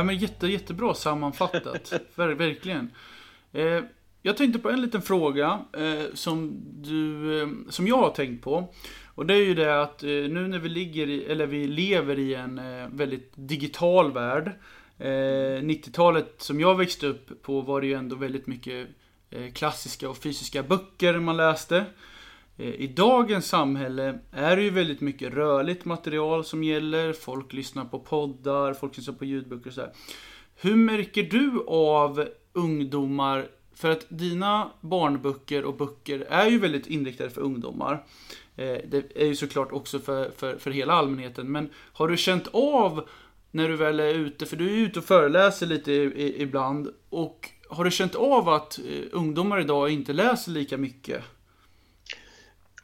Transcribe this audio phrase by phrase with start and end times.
[0.00, 1.92] Ja, men jätte, jättebra sammanfattat.
[2.14, 2.90] Ver, verkligen.
[3.52, 3.80] Eh,
[4.22, 8.74] jag tänkte på en liten fråga eh, som, du, eh, som jag har tänkt på.
[9.14, 12.18] Och det är ju det att eh, nu när vi ligger i, eller vi lever
[12.18, 14.52] i en eh, väldigt digital värld.
[14.98, 18.88] 90-talet eh, som jag växte upp på var det ju ändå väldigt mycket
[19.54, 21.84] klassiska och fysiska böcker man läste.
[22.60, 27.12] Eh, I dagens samhälle är det ju väldigt mycket rörligt material som gäller.
[27.12, 29.92] Folk lyssnar på poddar, folk lyssnar på ljudböcker och sådär.
[30.56, 37.30] Hur märker du av ungdomar för att dina barnböcker och böcker är ju väldigt inriktade
[37.30, 38.04] för ungdomar.
[38.56, 41.52] Eh, det är ju såklart också för, för, för hela allmänheten.
[41.52, 43.08] Men har du känt av
[43.50, 45.92] när du väl är ute, för du är ju ute och föreläser lite
[46.42, 46.88] ibland.
[47.08, 51.24] Och har du känt av att eh, ungdomar idag inte läser lika mycket?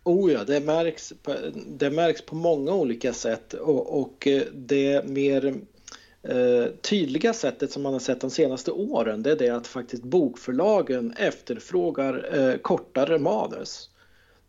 [0.07, 1.13] Oh ja, det märks,
[1.67, 5.55] det märks på många olika sätt och, och eh, det mer
[6.29, 10.03] Eh, tydliga sättet som man har sett de senaste åren det är det att faktiskt
[10.03, 13.91] bokförlagen efterfrågar eh, kortare manus.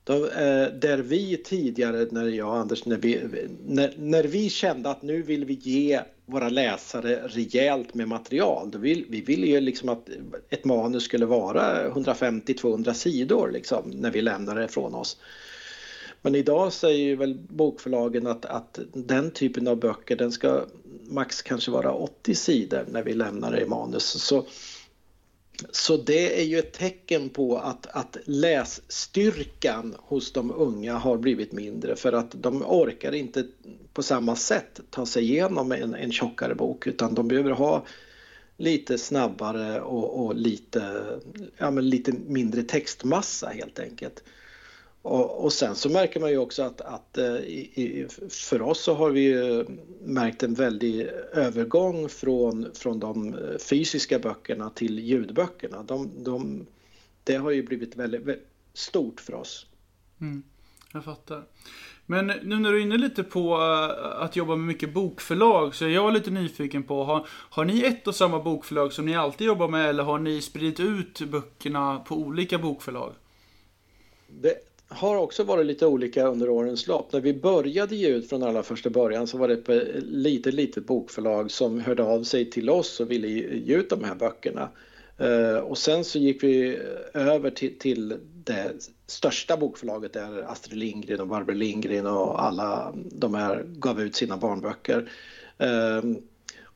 [0.03, 3.21] De, eh, där vi tidigare, när jag och Anders, när vi,
[3.65, 8.71] när, när vi kände att nu vill vi ge våra läsare rejält med material.
[8.77, 10.09] Vill, vi ville ju liksom att
[10.49, 15.17] ett manus skulle vara 150-200 sidor liksom, när vi lämnar det ifrån oss.
[16.21, 20.65] Men idag säger väl bokförlagen att, att den typen av böcker den ska
[21.09, 24.03] max kanske vara 80 sidor när vi lämnar det i manus.
[24.03, 24.45] Så,
[25.71, 31.51] så det är ju ett tecken på att, att lässtyrkan hos de unga har blivit
[31.51, 33.45] mindre för att de orkar inte
[33.93, 37.85] på samma sätt ta sig igenom en, en tjockare bok utan de behöver ha
[38.57, 41.03] lite snabbare och, och lite,
[41.57, 44.23] ja, men lite mindre textmassa helt enkelt.
[45.01, 48.93] Och, och, sen så märker man ju också att, att eh, i, för oss så
[48.93, 49.65] har vi
[50.01, 51.01] märkt en väldig
[51.33, 55.83] övergång från, från de eh, fysiska böckerna till ljudböckerna.
[55.83, 56.65] De, de,
[57.23, 59.65] det har ju blivit väldigt, väldigt stort för oss.
[60.21, 60.43] Mm,
[60.93, 61.43] jag fattar.
[62.09, 65.85] Men nu när du är inne lite på eh, att jobba med mycket bokförlag så
[65.85, 69.47] är jag lite nyfiken på, har, har ni ett och samma bokförlag som ni alltid
[69.47, 73.13] jobbar med eller har ni spridit ut böckerna på olika bokförlag?
[74.27, 77.13] Det, har också varit lite olika under årens lopp.
[77.13, 80.53] När vi började ge ut från allra första början så var det ett eh, litet,
[80.53, 84.69] litet bokförlag som hörde av sig till oss och ville ge ut de här böckerna.
[85.17, 86.75] Eh, och sen så gick vi
[87.13, 88.71] eh, över till, till det
[89.07, 94.37] största bokförlaget där Astrid Lindgren och Barbro Lindgren och alla de här gav ut sina
[94.37, 95.09] barnböcker.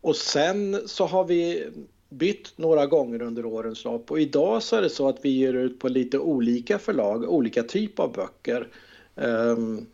[0.02, 1.70] Och sen så har vi
[2.12, 5.54] bytt några gånger under årens lopp och idag så är det så att vi ger
[5.54, 8.68] ut på lite olika förlag, olika typ av böcker.
[9.16, 9.86] Um,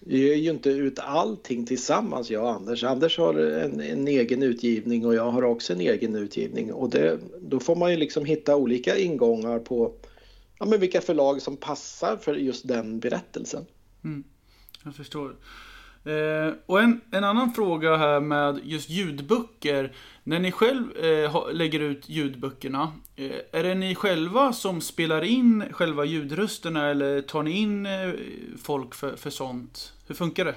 [0.00, 2.84] vi ger ju inte ut allting tillsammans jag och Anders.
[2.84, 7.18] Anders har en, en, egen utgivning och jag har också en egen utgivning och det,
[7.40, 9.92] då får man ju liksom hitta olika ingångar på
[10.58, 13.66] ja, men vilka förlag som passar för just den berättelsen.
[14.04, 14.24] Mm,
[14.84, 15.36] jag förstår.
[16.06, 19.92] Eh, och en, en annan fråga här med just ljudböcker.
[20.24, 25.64] När ni själv eh, lägger ut ljudböckerna, eh, är det ni själva som spelar in
[25.70, 28.10] själva ljudrösterna eller tar ni in eh,
[28.62, 29.92] folk för, för sånt?
[30.06, 30.54] Hur funkar det?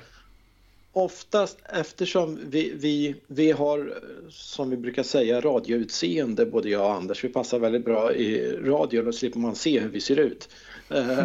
[0.91, 3.93] Oftast eftersom vi, vi, vi har,
[4.29, 7.23] som vi brukar säga, radioutseende både jag och Anders.
[7.23, 10.49] Vi passar väldigt bra i radion och slipper man se hur vi ser ut.
[10.89, 11.19] Eh,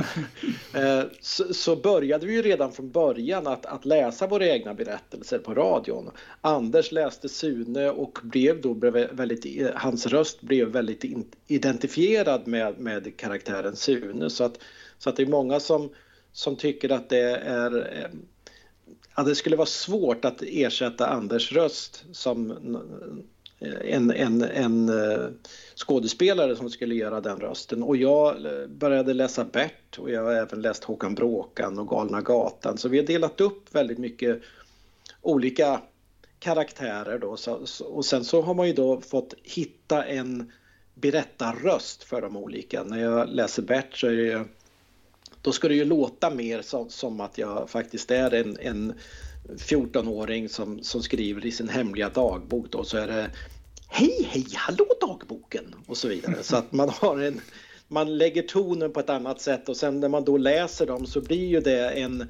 [0.74, 5.38] eh, så, så, började vi ju redan från början att, att läsa våra egna berättelser
[5.38, 6.10] på radion.
[6.40, 8.74] Anders läste Sune och blev då
[9.12, 11.04] väldigt, eh, hans röst blev väldigt
[11.46, 14.30] identifierad med, med karaktären Sune.
[14.30, 14.58] Så att,
[14.98, 15.90] så att det är många som,
[16.32, 18.10] som tycker att det är
[19.14, 22.54] att det skulle vara svårt att ersätta Anders röst som
[23.84, 25.26] en, en, en eh,
[25.74, 27.82] skådespelare som skulle göra den rösten.
[27.82, 32.20] Och jag eh, började läsa Bert och jag har även läst Håkan Bråkan och Galna
[32.20, 32.78] Gatan.
[32.78, 34.42] Så vi har delat upp väldigt mycket
[35.22, 35.80] olika
[36.38, 37.36] karaktärer då.
[37.84, 40.52] och sen så har man ju då fått hitta en
[40.94, 42.84] berättarröst för de olika.
[42.84, 44.44] När jag läser Bert så är det
[45.42, 48.92] då ska det ju låta mer som, som att jag faktiskt är en, en
[49.48, 53.30] 14-åring som, som skriver i sin hemliga dagbok då så är det
[53.96, 57.40] Hej hej hallå dagboken och så vidare så att man har en
[57.88, 61.20] man lägger tonen på ett annat sätt och sen när man då läser dem så
[61.20, 62.28] blir ju det en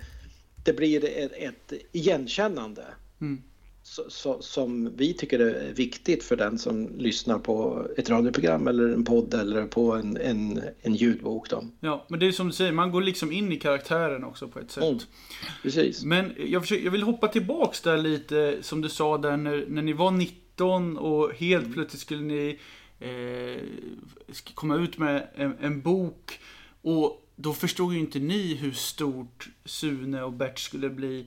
[0.64, 2.84] det blir ett, ett igenkännande.
[3.20, 3.42] Mm
[3.86, 8.88] så, så, som vi tycker är viktigt för den som lyssnar på ett radioprogram eller
[8.88, 11.50] en podd eller på en, en, en ljudbok.
[11.50, 11.64] Då.
[11.80, 14.58] Ja, men det är som du säger, man går liksom in i karaktären också på
[14.58, 14.84] ett sätt.
[14.84, 14.98] Mm,
[15.62, 16.04] precis.
[16.04, 19.82] Men jag, försöker, jag vill hoppa tillbaks där lite, som du sa där när, när
[19.82, 21.74] ni var 90 19 och helt mm.
[21.74, 22.58] plötsligt skulle ni
[23.00, 23.62] eh,
[24.54, 26.38] komma ut med en, en, bok.
[26.82, 31.26] Och då förstod ju inte ni hur stort Sune och Bert skulle bli.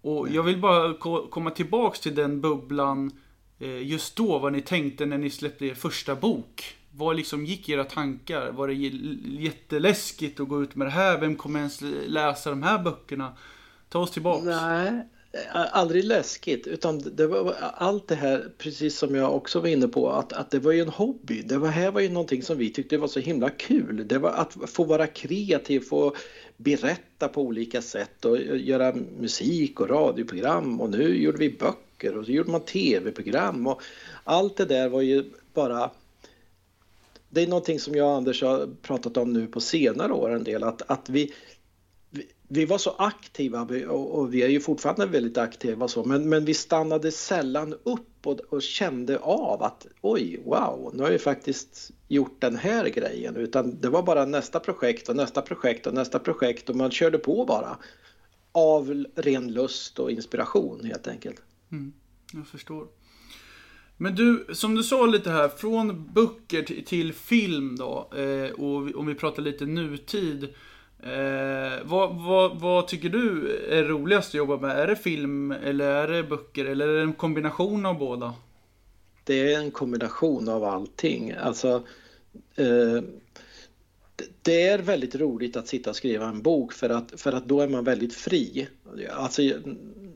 [0.00, 0.94] Och jag vill bara
[1.30, 3.10] komma tillbaks till den bubblan
[3.58, 6.74] eh, just då, vad ni tänkte när ni släppte er första bok.
[6.90, 8.52] Vad liksom gick era tankar?
[8.52, 8.74] Var det
[9.42, 11.18] jätteläskigt att gå ut med det här?
[11.18, 13.32] Vem kommer ens läsa de här böckerna?
[13.88, 14.44] Ta oss tillbaks.
[14.44, 15.08] Nej,
[15.52, 20.10] aldrig läskigt utan det var allt det här precis som jag också var inne på
[20.10, 21.42] att, att det var ju en hobby.
[21.42, 24.08] Det var, här var ju någonting som vi tyckte var så himla kul.
[24.08, 26.16] Det var att få vara kreativ, få
[26.56, 32.18] berätta på olika sätt och eh, göra musik och radioprogram och nu gjorde vi böcker
[32.18, 33.82] och så gjorde man tv-program och
[34.24, 35.90] allt det där var ju bara
[37.30, 40.44] det är någonting som jag och Anders har pratat om nu på senare år en
[40.44, 41.32] del att, att vi,
[42.48, 46.54] vi var så aktiva och vi är ju fortfarande väldigt aktiva så, men, men vi
[46.54, 52.40] stannade sällan upp och, och, kände av att oj, wow, nu har vi faktiskt gjort
[52.40, 56.70] den här grejen utan det var bara nästa projekt och nästa projekt och nästa projekt
[56.70, 57.78] och man körde på bara
[58.52, 61.42] av ren lust och inspiration helt enkelt.
[61.72, 61.92] Mm,
[62.32, 62.86] jag förstår.
[63.96, 69.06] Men du, som du sa lite här, från böcker till, film då, eh, och om
[69.06, 70.48] vi pratar lite nutid.
[71.02, 74.78] Eh, vad, vad, vad, tycker du är roligast att jobba med?
[74.78, 78.34] Är det film eller är det böcker eller är det en kombination av båda?
[79.24, 81.32] Det är en kombination av allting.
[81.32, 81.82] Alltså,
[82.56, 83.02] eh,
[84.42, 87.60] det är väldigt roligt att sitta och skriva en bok för att, för att då
[87.60, 88.68] är man väldigt fri.
[89.12, 89.42] Alltså,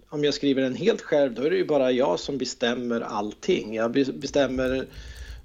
[0.08, 3.74] om jag skriver den helt själv då är det ju bara jag som bestämmer allting.
[3.74, 4.86] Jag bestämmer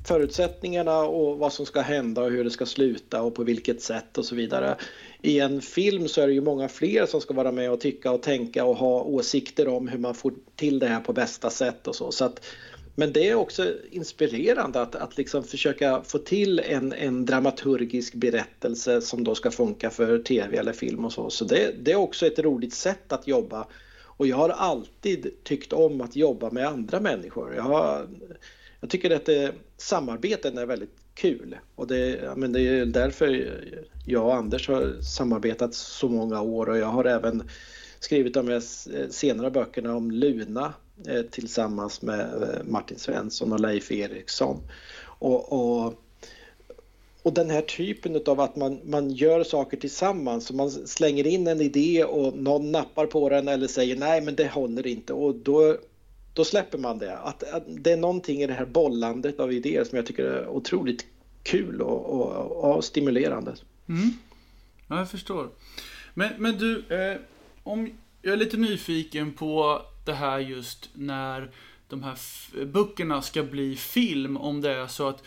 [0.08, 4.18] förutsättningarna och vad som ska hända och hur det ska sluta och på vilket sätt
[4.18, 4.78] och så vidare.
[5.22, 8.12] I en film så är det ju många fler som ska vara med och tycka
[8.12, 11.88] och tänka och ha åsikter om hur man får till det här på bästa sätt
[11.88, 12.12] och så.
[12.12, 12.46] så att,
[12.96, 19.02] men det är också inspirerande att, att liksom försöka få till en, en dramaturgisk berättelse
[19.02, 21.30] som då ska funka för tv eller film och så.
[21.30, 23.68] Så det, det är också ett roligt sätt att jobba.
[24.04, 27.56] Och jag har alltid tyckt om att jobba med andra människor.
[27.56, 28.08] Jag har
[28.82, 31.58] jag tycker att det, samarbeten är väldigt kul.
[31.76, 33.60] Och det, men det är därför
[34.06, 36.70] jag och Anders har samarbetat så många år.
[36.70, 37.50] Och jag har även
[38.00, 38.62] skrivit de
[39.10, 40.74] senare böckerna om Luna
[41.08, 44.58] eh, tillsammans med eh, Martin Svensson och Leif Eriksson.
[45.20, 45.94] Och, och,
[47.24, 51.48] och den här typen av att man, man gör saker tillsammans, så man slänger in
[51.48, 55.14] en idé och någon nappar på den eller säger nej men det håller inte.
[55.14, 55.78] Och då
[56.38, 57.18] då släpper man det.
[57.18, 60.48] Att, att, det är någonting i det här bollandet av idéer som jag tycker är
[60.48, 61.06] otroligt
[61.44, 63.56] kul och, och, och stimulerande.
[63.90, 64.10] Mm.
[64.88, 65.50] Ja, jag förstår.
[66.14, 67.18] Men, men du, eh,
[67.64, 67.90] om,
[68.22, 71.52] jag är lite nyfiken på det här just när
[71.88, 72.18] de här
[72.66, 75.24] böckerna ska bli film, om det är så att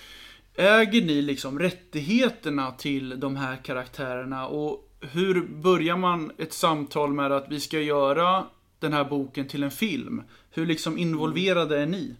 [0.54, 7.32] äger ni liksom rättigheterna till de här karaktärerna och hur börjar man ett samtal med
[7.32, 8.46] att vi ska göra
[8.80, 10.22] den här boken till en film?
[10.50, 12.14] Hur liksom involverade är ni?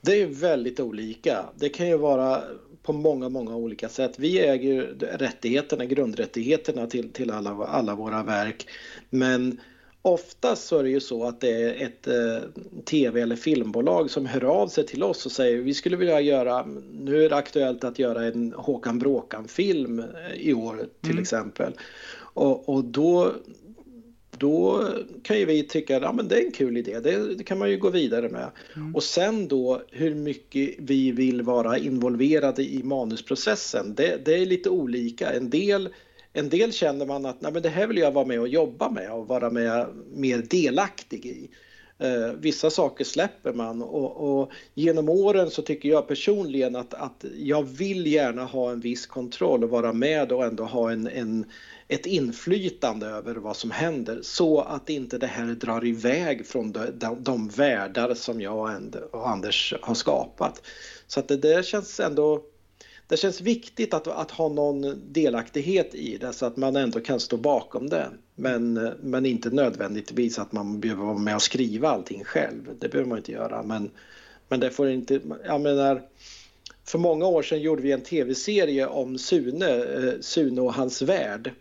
[0.00, 1.44] Det är väldigt olika.
[1.56, 2.42] Det kan ju vara
[2.82, 4.14] på många, många olika sätt.
[4.18, 4.82] Vi äger
[5.18, 8.66] rättigheterna, grundrättigheterna till, till alla, alla våra verk.
[9.10, 9.60] Men
[10.02, 12.48] oftast så är det ju så att det är ett eh,
[12.84, 16.66] tv eller filmbolag som hör av sig till oss och säger vi skulle vilja göra,
[16.92, 21.22] nu är det aktuellt att göra en Håkan Bråkan-film i år till mm.
[21.22, 21.72] exempel.
[22.34, 23.32] Och, och då
[24.42, 24.88] då
[25.22, 27.58] kan ju vi tycka att ja, men det är en kul idé, det, det kan
[27.58, 28.50] man ju gå vidare med.
[28.76, 28.94] Mm.
[28.94, 34.70] Och sen då hur mycket vi vill vara involverade i manusprocessen, det, det är lite
[34.70, 35.32] olika.
[35.32, 35.88] En del,
[36.32, 38.90] en del känner man att Nej, men det här vill jag vara med och jobba
[38.90, 41.50] med och vara med mer delaktig i.
[42.02, 47.24] Eh, vissa saker släpper man och, och, genom åren så tycker jag personligen att, att
[47.38, 51.46] jag vill gärna ha en viss kontroll och vara med och ändå ha en, en
[51.88, 56.86] ett inflytande över vad som händer så att inte det här drar iväg från de,
[56.94, 58.82] de, de världar som jag
[59.12, 60.62] och Anders har skapat.
[61.06, 62.42] Så att det där känns ändå
[63.08, 67.20] det känns viktigt att, att ha någon delaktighet i det så att man ändå kan
[67.20, 68.08] stå bakom det.
[68.34, 72.68] Men, men inte nödvändigtvis att man behöver vara med och skriva allting själv.
[72.78, 73.62] Det behöver man inte göra.
[73.62, 73.90] Men,
[74.48, 76.02] men det får inte, jag menar,
[76.84, 81.52] för många år sedan gjorde vi en tv-serie om Sune, eh, Sune och hans värld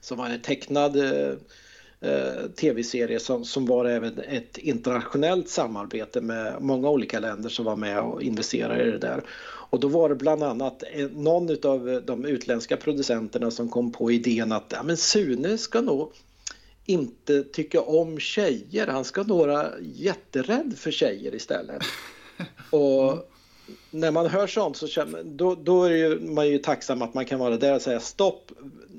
[0.00, 6.90] som var en tecknad eh, tv-serie som, som var även ett internationellt samarbete med många
[6.90, 9.24] olika länder som var med och investerade i det där.
[9.70, 14.52] Och då var det bland annat någon av de utländska producenterna som kom på idén
[14.52, 16.12] att ja, men Sune ska nog
[16.86, 18.86] inte tycka om tjejer.
[18.86, 21.82] Han ska vara jätterädd för tjejer istället.
[22.70, 23.30] Och
[23.90, 27.24] när man hör sånt så känner, då, då är ju, man ju tacksam att man
[27.24, 28.52] kan vara där och säga stopp.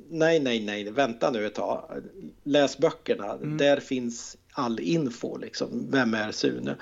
[0.10, 2.04] Nej, nej, nej, vänta nu ett tag.
[2.44, 3.34] Läs böckerna.
[3.34, 3.58] Mm.
[3.58, 5.88] Där finns all info liksom.
[5.92, 6.76] Vem är Sune?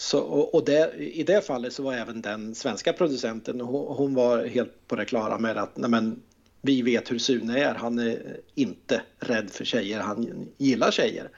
[0.00, 4.14] Så, och, och det, i det fallet så var även den svenska producenten, hon, hon
[4.14, 6.22] var helt på det klara med att nej men,
[6.62, 7.74] vi vet hur Sune är.
[7.74, 11.30] Han är inte rädd för tjejer, han gillar tjejer.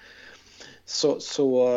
[0.84, 1.68] Så, så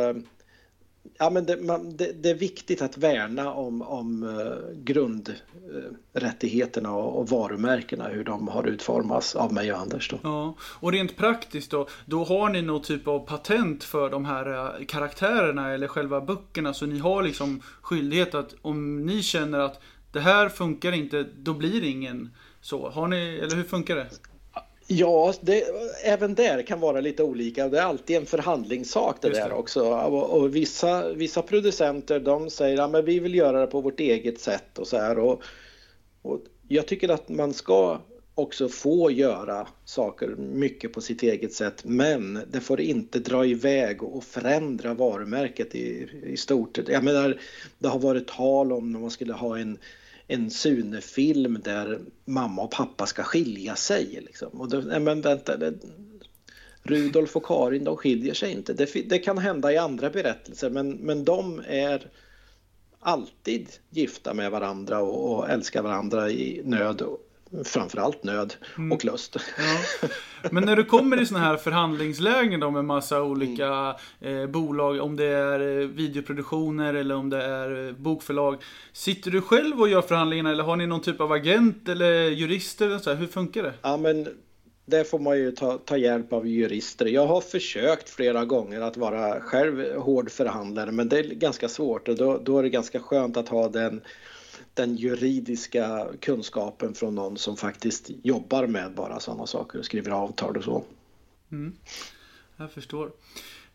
[1.18, 6.96] ja, men det, man, det, det, är viktigt att värna om, om eh, grundrättigheterna eh,
[6.96, 10.10] och, och, varumärkena, hur de har utformats av mig och Anders.
[10.10, 10.20] Då.
[10.24, 14.54] Ja, och rent praktiskt då, då har ni någon typ av patent för de här
[14.54, 19.82] eh, karaktärerna eller själva böckerna, så ni har liksom skyldighet att om ni känner att
[20.12, 22.30] det här funkar inte, då blir det ingen
[22.62, 22.90] så.
[22.90, 24.08] Har ni, eller hur funkar det?
[24.88, 25.64] Ja, det,
[26.04, 27.70] även där kan vara lite olika.
[27.70, 29.36] Det är alltid en förhandlingssak det, det.
[29.36, 29.82] där också.
[29.82, 34.00] Och, och, vissa, vissa producenter de säger att ja, vi vill göra det på vårt
[34.00, 35.20] eget sätt och så här.
[35.20, 35.44] Och,
[36.22, 38.00] och jag tycker att man ska
[38.36, 44.04] också få göra saker mycket på sitt eget sätt men det får inte dra iväg
[44.04, 46.80] och förändra varumärket i, i stort.
[46.88, 47.40] Jag menar,
[47.80, 49.78] det har varit tal om när man skulle ha en
[50.28, 54.22] en Sune-film där mamma och pappa ska skilja sig.
[54.26, 54.62] Liksom.
[54.62, 55.74] Och då, nej men vänta, det,
[56.84, 58.74] Rudolf och Karin de skiljer sig inte.
[58.74, 62.08] Det, det, kan hända i andra berättelser men, men de är
[63.00, 67.02] alltid gifta med varandra och, och älskar varandra i nöd
[67.64, 68.92] framförallt nöd mm.
[68.92, 69.36] och lust.
[69.58, 70.08] Ja.
[70.52, 74.42] Men när du kommer i sådana här förhandlingslägen då med massa olika mm.
[74.42, 78.64] eh, bolag, om det är eh, videoproduktioner eller om det är eh, bokförlag.
[78.94, 82.86] Sitter du själv och gör förhandlingarna eller har ni någon typ av agent eller jurister?
[82.86, 83.18] Eller så här?
[83.18, 83.74] Hur funkar det?
[83.82, 84.28] Ja, men
[84.86, 87.06] det får man ju ta, ta hjälp av jurister.
[87.06, 92.08] Jag har försökt flera gånger att vara själv hård förhandlare men det är ganska svårt
[92.08, 94.02] och då, då är det ganska skönt att ha den
[94.74, 100.58] den juridiska kunskapen från någon som faktiskt jobbar med bara sådana saker och skriver avtal
[100.58, 100.84] och så.
[101.52, 101.74] Mm.
[102.58, 103.12] Jag förstår.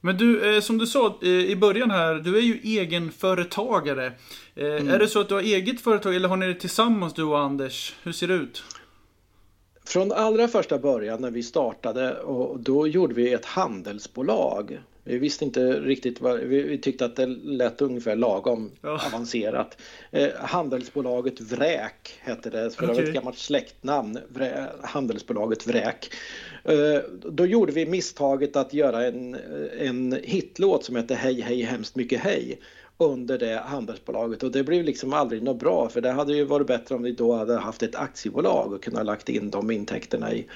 [0.01, 4.07] Men du, eh, som du sa eh, i början här, du är ju egenföretagare.
[4.55, 4.89] Eh, mm.
[4.89, 7.39] Är det så att du har eget företag eller har ni det tillsammans du och
[7.39, 7.95] Anders?
[8.03, 8.63] Hur ser det ut?
[9.85, 15.45] Från allra första början när vi startade, och då gjorde vi ett handelsbolag vi visste
[15.45, 19.01] inte riktigt vad, vi, vi tyckte att det lät ungefär lagom ja.
[19.07, 19.77] avancerat.
[20.11, 26.11] Eh, handelsbolaget Vräk hette det, för det var ett gammalt släktnamn, Vrä, Handelsbolaget Vräk.
[26.65, 27.01] Eh,
[27.31, 29.37] då gjorde vi misstaget att göra en,
[29.79, 32.59] en hitlåt som hette Hej hej hemskt mycket hej
[32.99, 36.67] under det handelsbolaget och det blev liksom aldrig något bra för det hade ju varit
[36.67, 40.47] bättre om vi då hade haft ett aktiebolag och kunnat lagt in de intäkterna i.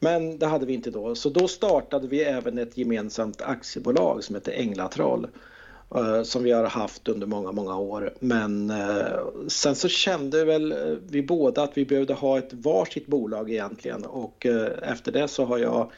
[0.00, 4.34] Men det hade vi inte då, så då startade vi även ett gemensamt aktiebolag som
[4.34, 5.26] heter Änglatroll
[5.94, 8.14] eh, som vi har haft under många, många år.
[8.20, 10.78] Men eh, sen så kände väl eh,
[11.08, 14.46] vi båda att vi behövde ha ett varsitt bolag egentligen och
[14.82, 15.92] efter det så har jag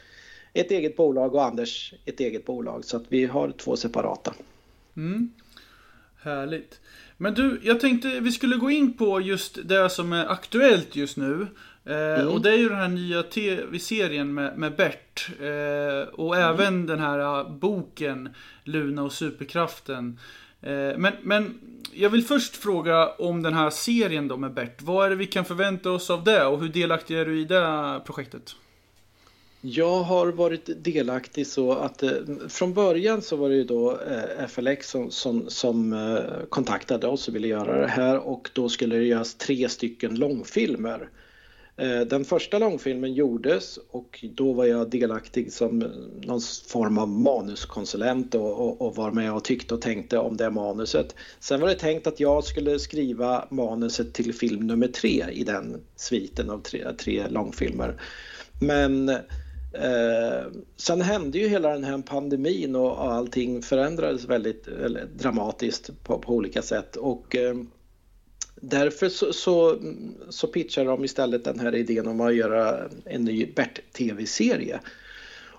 [0.53, 4.33] ett eget bolag och Anders ett eget bolag så att vi har två separata.
[4.95, 5.33] Mm.
[6.21, 6.79] Härligt.
[7.17, 11.17] Men du, jag tänkte vi skulle gå in på just det som är aktuellt just
[11.17, 11.47] nu.
[11.85, 12.27] Eh, mm.
[12.27, 15.27] Och det är ju den här nya tv-serien med, med Bert.
[15.39, 16.49] Eh, och mm.
[16.49, 18.29] även den här uh, boken
[18.63, 20.19] Luna och superkraften.
[20.61, 21.59] Eh, men, men
[21.93, 24.81] jag vill först fråga om den här serien då med Bert.
[24.81, 27.45] Vad är det vi kan förvänta oss av det och hur delaktig är du i
[27.45, 28.55] det projektet?
[29.63, 32.11] Jag har varit delaktig så att eh,
[32.49, 37.27] från början så var det ju då eh, FLX som, som, som eh, kontaktade oss
[37.27, 41.09] och ville göra det här och då skulle det göras tre stycken långfilmer.
[41.81, 45.87] Eh, den första långfilmen gjordes och då var jag delaktig som eh,
[46.21, 50.49] någon form av manuskonsulent och, och, och, var med och tyckte och tänkte om det
[50.49, 51.15] manuset.
[51.39, 55.81] Sen var det tänkt att jag skulle skriva manuset till film nummer tre i den
[55.95, 58.01] sviten av tre, tre långfilmer.
[58.59, 60.45] Men eh,
[60.77, 64.67] sen hände ju hela den här pandemin och, och allting förändrades väldigt
[65.17, 66.95] dramatiskt på, på olika sätt.
[66.95, 67.55] Och, eh,
[68.61, 69.79] därför så, så,
[70.29, 74.79] så pitchar de istället den här idén om att göra en ny Bert-TV-serie.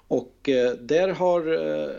[0.08, 1.90] Och eh, där har eh,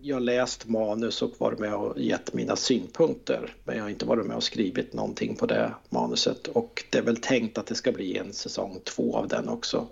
[0.00, 3.54] jag läst manus och varit med och gett mina synpunkter.
[3.64, 6.46] Men jag har inte varit med och skrivit någonting på det manuset.
[6.46, 9.86] Och det är väl tänkt att det ska bli en säsong två av den också.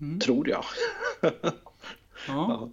[0.00, 0.20] Mm.
[0.20, 0.64] Tror jag.
[1.20, 1.30] ja.
[2.28, 2.68] ja.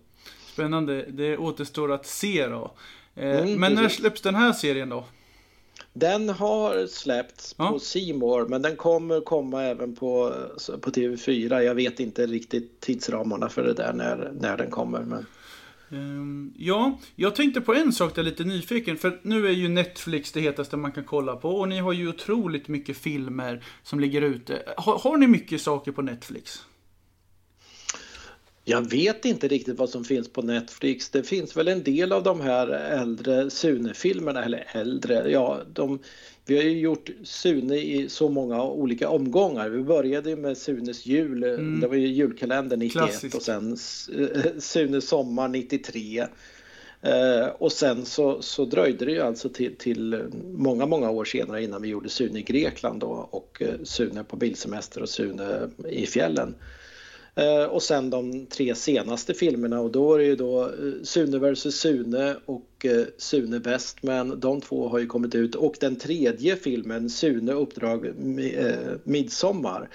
[0.54, 1.06] Spännande.
[1.08, 2.72] Det återstår att se då.
[3.16, 5.06] Eh, mm, men när släpps den här serien då?
[6.00, 7.70] Den har släppts Ja.
[7.70, 10.34] på Simor men den kommer komma även på,
[10.82, 11.62] på TV4.
[11.62, 15.02] Jag vet inte riktigt tidsramarna för det där när, när den kommer.
[15.02, 15.26] Men...
[15.92, 18.98] Ehm, ja, jag tänkte på en sak där jag är lite nyfiken.
[18.98, 21.50] För nu är ju Netflix det hetaste man kan kolla på.
[21.50, 24.74] Och ni har ju otroligt mycket filmer som ligger ute.
[24.78, 26.67] Har, har ni mycket saker på Netflix?
[28.70, 31.10] Jag vet inte riktigt vad som finns på Netflix.
[31.10, 36.00] Det finns väl en del av de här äldre Sune-filmerna, eller äldre, ja, de,
[36.46, 39.70] vi har ju gjort Sune i så många olika omgångar.
[39.70, 41.80] Vi började med Sunes jul, Mm.
[41.80, 43.36] det var ju julkalender 91 Klassiskt.
[43.36, 43.78] och sen
[44.20, 46.26] eh, Sunes sommar 93.
[47.02, 51.64] Eh, och sen så, så dröjde det ju alltså till, till många, många år senare
[51.64, 56.06] innan vi gjorde Sune i Grekland då, och eh, Sune på bilsemester och Sune i
[56.06, 56.56] fjällen.
[57.38, 59.80] Eh, och sen de tre senaste filmerna.
[59.80, 64.04] Och då är det ju då eh, Sune vs Sune och eh, Sune bäst.
[64.04, 65.56] Men de två har ju kommit ut.
[65.56, 68.14] Och den tredje filmen Sune uppdrag
[69.04, 69.90] midsommar.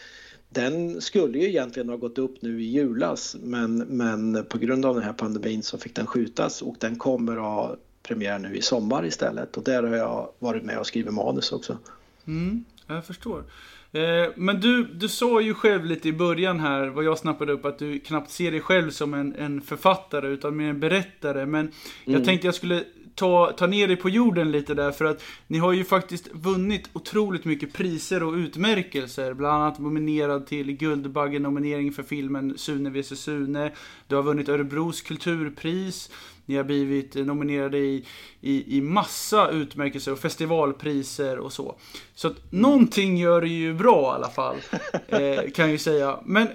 [0.48, 3.36] Den skulle ju egentligen ha gått upp nu i julas.
[3.42, 6.62] Men, men på grund av den här pandemin så fick den skjutas.
[6.62, 9.56] Och den kommer att ha premiär nu i sommar istället.
[9.56, 11.78] Och där har jag varit med och skrivit manus också.
[12.26, 13.44] Mm, jag förstår.
[13.92, 17.64] Eh, men du, du sa ju själv lite i början här, vad jag snappade upp,
[17.64, 21.46] att du knappt ser dig själv som en, en författare utan mer en berättare.
[21.46, 21.72] Men
[22.04, 25.58] jag tänkte jag skulle ta, ta ner dig på jorden lite där, för att ni
[25.58, 29.34] har ju faktiskt vunnit otroligt mycket priser och utmärkelser.
[29.34, 33.72] Bland annat nominerad till Guldbaggen-nominering för filmen Sune vs Sune.
[34.06, 36.10] Du har vunnit Örebros kulturpris.
[36.46, 38.04] Ni har blivit nominerade i,
[38.40, 41.76] i, i massa utmärkelser och festivalpriser och så.
[42.14, 44.56] Så att någonting gör det ju bra i alla fall.
[45.08, 46.18] Eh, kan jag ju säga.
[46.24, 46.48] Men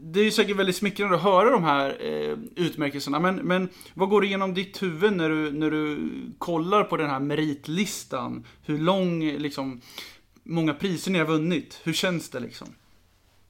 [0.00, 3.20] det är ju säkert väldigt smickrande att höra de här eh, utmärkelserna.
[3.20, 7.20] Men, men vad går igenom ditt huvud när du, när du kollar på den här
[7.20, 8.46] meritlistan?
[8.64, 9.80] Hur lång, liksom,
[10.42, 11.80] många priser ni har vunnit?
[11.84, 12.68] Hur känns det liksom?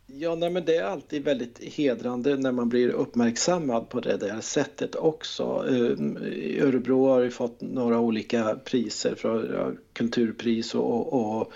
[0.07, 4.41] Ja, nej, men det är alltid väldigt hedrande när man blir uppmärksammad på det där
[4.41, 5.65] sättet också.
[5.69, 11.53] Eh, Örebro har ju fått några olika priser, för, kulturpris och, och, och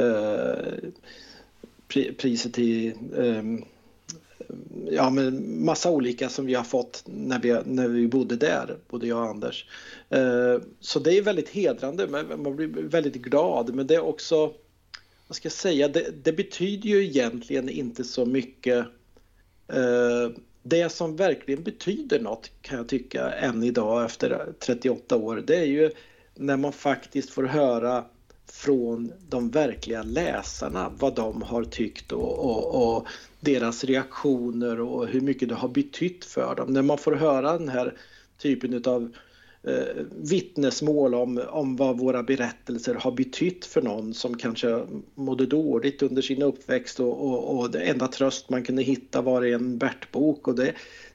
[0.00, 0.74] eh,
[2.16, 3.42] priset till eh,
[4.90, 9.06] ja, men massa olika som vi har fått när vi, när vi bodde där, både
[9.06, 9.66] jag och Anders.
[10.08, 14.52] Eh, så det är väldigt hedrande, men man blir väldigt glad, men det är också
[15.32, 18.86] vad ska jag säga, det, det betyder ju egentligen inte så mycket.
[19.68, 20.30] Eh,
[20.62, 25.64] det som verkligen betyder något kan jag tycka än idag efter 38 år, det är
[25.64, 25.90] ju
[26.34, 28.04] när man faktiskt får höra
[28.46, 33.06] från de verkliga läsarna vad de har tyckt och, och, och
[33.40, 36.72] deras reaktioner och hur mycket det har betytt för dem.
[36.72, 37.94] När man får höra den här
[38.38, 39.12] typen av
[39.62, 46.02] eh, vittnesmål om, om vad våra berättelser har betytt för någon som kanske mådde dåligt
[46.02, 49.78] under sin uppväxt och, och, och det enda tröst man kunde hitta var i en
[49.78, 50.48] Bert-bok.
[50.48, 50.74] Och det,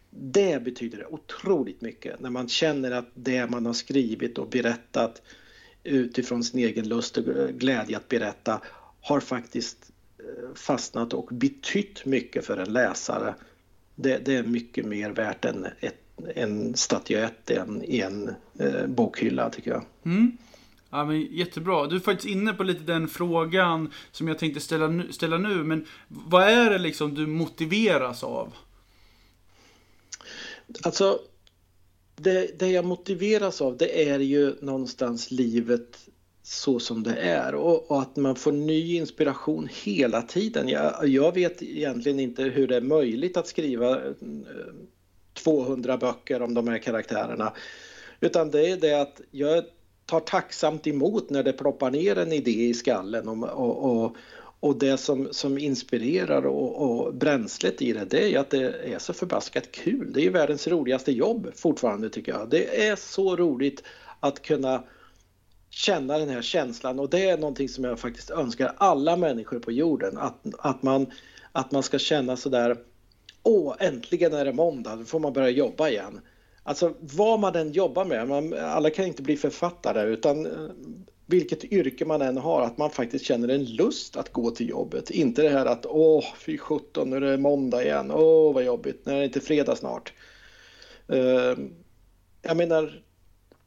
[0.10, 5.22] det betyder otroligt mycket när man känner att det man har skrivit och berättat
[5.88, 8.62] utifrån sin egen lust och glädje att berätta
[9.02, 13.36] har faktiskt eh, fastnat och betytt mycket för en läsare.
[13.96, 16.04] Det, det är mycket mer värt än ett
[16.36, 17.52] en statyett
[17.84, 19.86] i en eh, bokhylla tycker jag.
[20.06, 20.38] Mm.
[20.90, 21.88] Ja, men jättebra.
[21.88, 25.64] Du är faktiskt inne på lite den frågan som jag tänkte ställa nu, ställa nu.
[25.64, 28.54] Men vad är det liksom du motiveras av?
[30.84, 31.20] Alltså,
[32.22, 35.98] det, det jag motiveras av det är ju någonstans livet
[36.44, 40.70] så som det är och, och, att man får ny inspiration hela tiden.
[40.70, 44.12] Jag, jag vet egentligen inte hur det är möjligt att skriva eh,
[45.34, 47.54] 200 böcker om de här karaktärerna.
[48.20, 49.64] Utan det är det att jag
[50.06, 54.16] tar tacksamt emot när det ploppar ner en idé i skallen och, och, och,
[54.60, 58.94] och det som, som inspirerar och, och bränslet i det, det är ju att det
[58.94, 60.14] är så förbaskat kul.
[60.14, 62.50] Det är ju världens roligaste jobb fortfarande tycker jag.
[62.50, 63.84] Det är så roligt
[64.20, 64.84] att kunna
[65.70, 69.72] känna den här känslan och det är någonting som jag faktiskt önskar alla människor på
[69.72, 70.18] jorden.
[70.18, 71.12] Att, att, man,
[71.52, 72.78] att man ska känna sådär
[73.44, 76.22] Åh, äntligen är det måndag, då får man börja jobba igen.
[76.64, 80.48] Alltså vad man än jobbar med, man, alla kan inte bli författare utan
[81.28, 85.10] vilket yrke man än har, att man faktiskt känner en lust att gå till jobbet.
[85.10, 89.06] Inte det här att åh, fy sjutton, nu är det måndag igen, åh vad jobbigt,
[89.06, 90.14] när är det inte fredag snart?
[91.12, 91.56] Uh,
[92.42, 93.02] jag menar,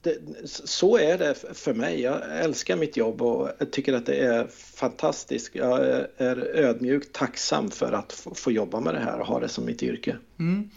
[0.03, 2.01] det, så är det för mig.
[2.01, 5.55] Jag älskar mitt jobb och tycker att det är fantastiskt.
[5.55, 5.81] Jag
[6.17, 9.83] är ödmjukt tacksam för att få jobba med det här och ha det som mitt
[9.83, 10.17] yrke.
[10.39, 10.71] Mm.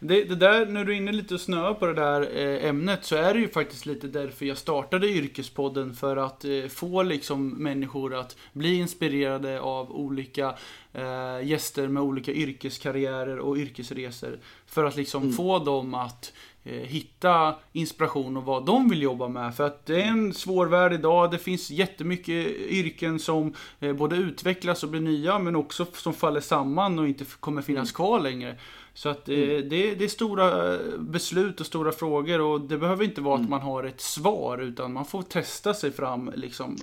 [0.00, 3.04] Det, det, där, när du är inne lite och snöar på det där eh, ämnet
[3.04, 7.48] så är det ju faktiskt lite därför jag startade Yrkespodden för att eh, få liksom
[7.48, 10.54] människor att bli inspirerade av olika
[10.92, 14.38] eh, gäster med olika yrkeskarriärer och yrkesresor.
[14.66, 15.34] För att liksom mm.
[15.34, 16.32] få dem att
[16.68, 19.54] hitta inspiration och vad de vill jobba med.
[19.54, 21.30] För att det är en svår värld idag.
[21.30, 26.40] Det finns jättemycket yrken som eh, både utvecklas och blir nya men också som faller
[26.40, 27.94] samman och inte kommer finnas mm.
[27.94, 28.56] kvar längre.
[28.94, 29.68] Så att eh, mm.
[29.68, 33.44] det, det, är stora beslut och stora frågor och det behöver inte vara mm.
[33.44, 36.76] att man har ett svar utan man får testa sig fram liksom.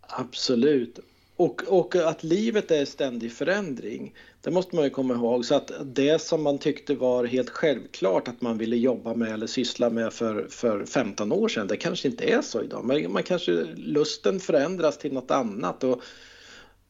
[0.00, 0.98] Absolut.
[1.38, 4.14] Och, och att livet är ständig förändring.
[4.40, 5.44] Det måste man ju komma ihåg.
[5.44, 9.46] Så att det som man tyckte var helt självklart att man ville jobba med eller
[9.46, 12.84] syssla med för, för 15 år sedan, det kanske inte är så idag.
[12.84, 15.84] Men man kanske, lusten förändras till något annat.
[15.84, 16.02] Och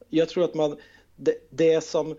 [0.09, 0.77] jag tror att man,
[1.15, 2.15] det, det som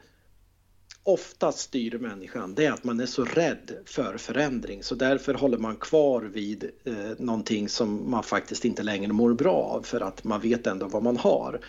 [1.03, 5.59] oftast styr människan det är att man är så rädd för förändring så därför håller
[5.59, 10.25] man kvar vid eh, någonting som man faktiskt inte längre mår bra av för att
[10.25, 11.61] man vet ändå vad man har.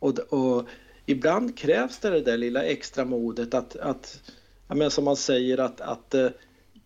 [0.00, 0.68] Och, och
[1.06, 4.20] ibland krävs det det där lilla extra modet att, att
[4.68, 6.28] men som man säger att, att eh,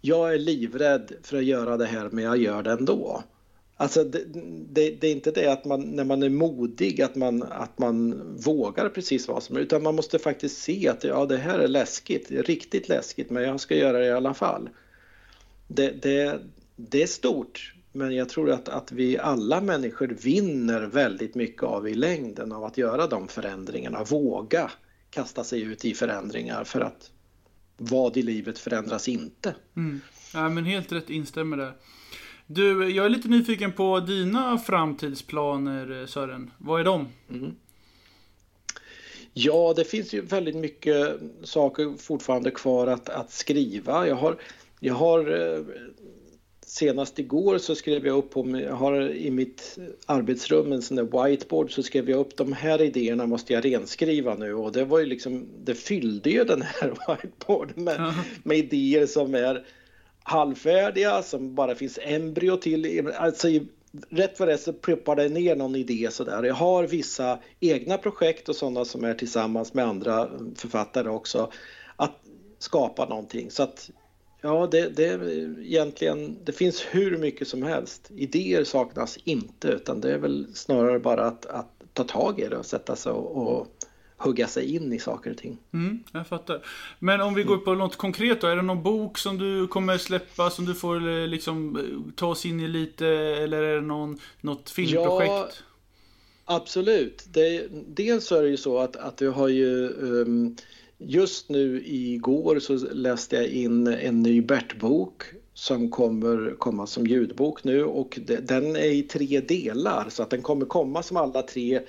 [0.01, 3.23] jag är livrädd för att göra det här men jag gör det ändå.
[3.77, 4.25] Alltså det,
[4.73, 8.23] det, det, är inte det att man när man är modig att man, att man
[8.37, 9.67] vågar precis vad som helst.
[9.67, 13.61] utan man måste faktiskt se att ja, det här är läskigt, riktigt läskigt men jag
[13.61, 14.69] ska göra det i alla fall.
[15.69, 16.41] Det, det,
[16.77, 21.89] det är stort men jag tror att, att vi alla människor vinner väldigt mycket av
[21.89, 24.71] i längden av att göra de förändringarna, våga
[25.11, 27.11] kasta sig ut i förändringar för att
[27.77, 29.55] vad i livet förändras inte.
[29.77, 30.01] Mm.
[30.35, 31.73] Ja, men helt rätt, instämmer där.
[32.47, 36.51] Du, jag är lite nyfiken på dina framtidsplaner Sören.
[36.59, 37.09] Vad är de?
[37.31, 37.55] Mm.
[39.33, 44.09] Ja, det finns ju väldigt mycket saker fortfarande kvar att, att skriva.
[44.09, 44.37] Jag har,
[44.81, 45.65] jag har eh,
[46.75, 51.25] senast igår så skrev jag upp på, jag har i mitt arbetsrum en sån där
[51.25, 54.99] whiteboard så skrev jag upp de här idéerna måste jag renskriva nu och det var
[54.99, 59.67] ju liksom, det fyllde ju den här whiteboarden med, med idéer som är
[60.23, 63.11] halvfärdiga som bara finns embryo till.
[63.17, 63.49] Alltså,
[64.09, 66.43] rätt vad det är så pluppar det ner någon idé sådär.
[66.43, 71.51] Jag har vissa egna projekt och sådana som är tillsammans med andra författare också.
[71.97, 72.21] Att
[72.59, 73.51] skapa någonting.
[73.51, 73.91] Så att
[74.45, 75.05] ja, det, det
[75.63, 78.11] egentligen, det finns hur mycket som helst.
[78.17, 82.57] Idéer saknas inte utan det är väl snarare bara att, att ta tag i det
[82.57, 83.67] och sätta sig och, och
[84.17, 85.59] hugga sig in i saker och ting.
[85.73, 86.67] Mm, jag fattar.
[86.99, 89.99] Men om vi går på något konkret då, är det någon bok som du kommer
[89.99, 93.87] släppa som du får eh, liksom eh, ta oss in i lite eller är det
[93.87, 95.31] någon, något filmprojekt?
[95.31, 95.49] Ja,
[96.45, 97.25] absolut.
[97.33, 100.57] Det, dels så är det ju så att, att du har ju um,
[101.07, 105.23] Just nu igår så läste jag in en ny Bert-bok
[105.55, 110.43] som kommer komma som ljudbok nu och den är i tre delar så att den
[110.43, 111.81] kommer komma som alla tre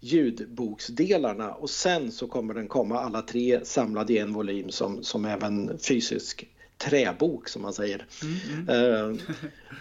[0.00, 5.24] ljudboksdelarna och sen så kommer den komma alla tre samlade i en volym som, som
[5.24, 8.06] även fysisk träbok som man säger.
[8.22, 9.08] Mm, mm.
[9.08, 9.20] Uh,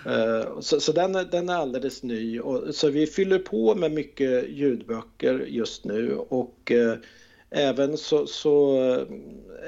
[0.08, 4.50] uh, så, så den, den är alldeles ny och, så vi fyller på med mycket
[4.50, 6.94] ljudböcker just nu och uh,
[7.52, 9.06] även så, så, eh,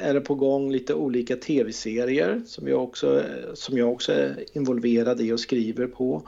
[0.10, 4.44] är det på gång lite olika tv-serier som jag, också, eh, som jag också är
[4.54, 6.28] involverad i och skriver på.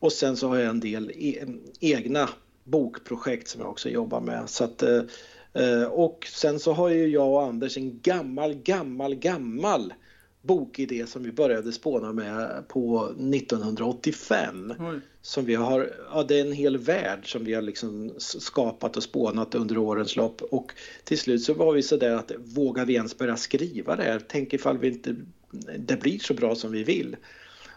[0.00, 2.28] Och sen så har jag en del e mm, egna
[2.64, 4.50] bokprojekt som jag också jobbar med.
[4.50, 5.02] Så att, eh,
[5.52, 9.92] eh, och sen så har ju jag och Anders en gammal, gammal, gammal
[10.48, 14.74] bokidé som vi började spåna med på 1985.
[14.78, 15.00] Oj.
[15.22, 19.02] Som vi har, ja det är en hel värld som vi har liksom skapat och
[19.02, 20.72] spånat under årens lopp och
[21.04, 24.22] till slut så var vi sådär att vågar vi ens börja skriva det här?
[24.28, 25.16] Tänk ifall vi inte,
[25.78, 27.16] det blir så bra som vi vill.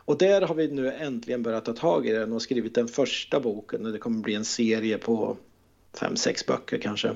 [0.06, 3.40] Och där har vi nu äntligen börjat ta tag i den och skrivit den första
[3.40, 5.38] boken och det kommer bli en serie på
[6.00, 7.16] fem, sex böcker kanske.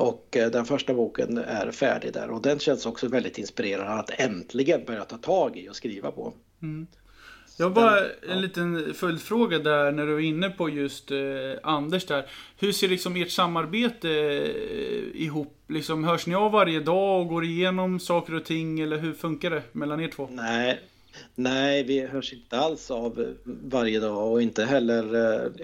[0.00, 4.20] Och eh, den första boken är färdig där och den känns också väldigt inspirerande att
[4.20, 6.32] äntligen börja ta tag i och skriva på.
[6.62, 6.86] Mm.
[7.56, 8.34] Jag har bara en ja.
[8.34, 11.18] liten följdfråga där när du är inne på just eh,
[11.62, 12.26] Anders där.
[12.58, 15.56] Hur ser liksom ert samarbete eh, ihop?
[15.68, 19.50] Liksom, hörs ni av varje dag och går igenom saker och ting eller hur funkar
[19.50, 20.28] det mellan er två?
[20.32, 20.80] Nej,
[21.34, 25.14] Nej, vi hörs inte alls av varje dag och inte heller...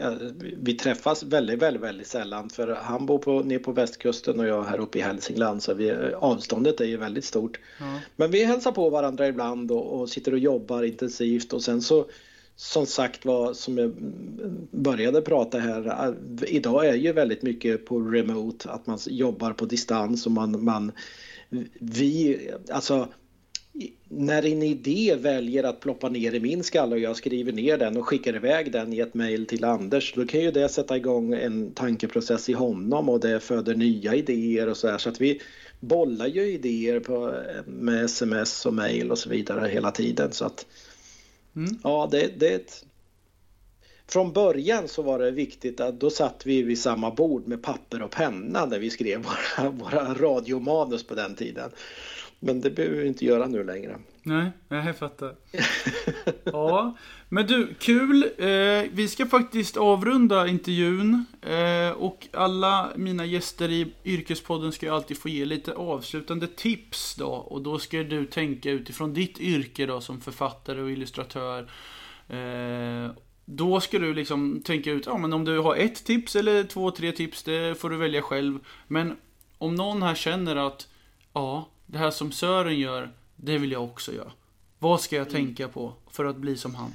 [0.00, 0.12] Eh,
[0.56, 4.64] vi träffas väldigt, väldigt, väldigt sällan för han bor på, ner på västkusten och jag
[4.64, 7.60] här uppe i Hälsingland så vi, avståndet är ju väldigt stort.
[7.80, 7.98] Mm.
[8.16, 12.06] Men vi hälsar på varandra ibland och, och, sitter och jobbar intensivt och sen så
[12.56, 13.92] som sagt var, som jag
[14.70, 16.14] började prata här,
[16.46, 20.92] idag är ju väldigt mycket på remote, att man jobbar på distans och man, man
[21.80, 22.38] vi,
[22.70, 23.08] alltså
[24.08, 27.96] när en idé väljer att ploppa ner i min skalle och jag skriver ner den
[27.96, 31.34] och skickar iväg den i ett mejl till Anders, då kan ju det sätta igång
[31.34, 34.98] en tankeprocess i honom och det föder nya idéer och så här.
[34.98, 35.40] Så att vi
[35.80, 37.34] bollar ju idéer på,
[37.66, 40.32] med sms och mejl och så vidare hela tiden.
[40.32, 40.66] Så att
[41.56, 41.78] mm.
[41.82, 42.84] ja, det, det är ett...
[44.08, 48.02] Från början så var det viktigt att då satt vi vid samma bord med papper
[48.02, 51.70] och penna när vi skrev våra, våra radiomanus på den tiden.
[52.40, 53.98] Men det behöver vi inte göra nu längre.
[54.22, 55.34] Nej, jag fattar.
[56.44, 56.96] ja,
[57.28, 58.22] men du, kul.
[58.38, 58.48] Eh,
[58.92, 61.24] vi ska faktiskt avrunda intervjun.
[61.42, 67.14] Eh, och alla mina gäster i Yrkespodden ska ju alltid få ge lite avslutande tips
[67.14, 67.28] då.
[67.28, 71.70] Och då ska du tänka utifrån ditt yrke då som författare och illustratör.
[72.28, 73.10] Eh,
[73.44, 76.90] då ska du liksom tänka ut, ja men om du har ett tips eller två,
[76.90, 78.58] tre tips, det får du välja själv.
[78.86, 79.16] Men
[79.58, 80.88] om någon här känner att,
[81.32, 84.32] ja, det här som Sören gör, det vill jag också göra.
[84.78, 85.44] Vad ska jag mm.
[85.44, 86.92] tänka på för att bli som han?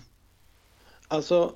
[1.08, 1.56] Alltså,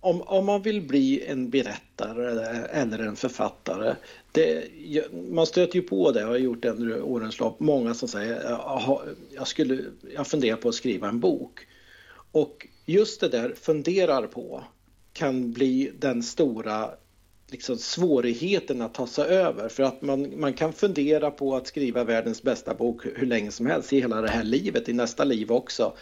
[0.00, 2.30] om, om man vill bli en berättare
[2.70, 3.94] eller en författare.
[4.32, 4.64] Det,
[5.30, 8.58] man stöter ju på det, jag har gjort det under årens lopp, många som säger
[9.34, 11.66] jag, skulle, jag funderar på att skriva en bok.
[12.32, 14.64] Och just det där funderar på
[15.12, 16.90] kan bli den stora
[17.50, 19.68] liksom svårigheten att ta sig över.
[19.68, 23.66] För att man, man kan fundera på att skriva världens bästa bok hur länge som
[23.66, 25.92] helst i hela det här livet, i nästa liv också.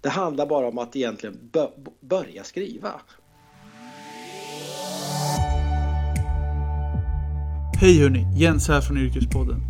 [0.00, 1.50] Det handlar bara om att egentligen
[2.00, 3.00] börja skriva.
[7.80, 9.69] Hej hörni, Jens här från Yrkespodden.